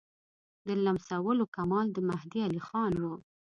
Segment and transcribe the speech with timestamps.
[0.67, 3.15] د لمسولو کمال د مهدي علیخان وو.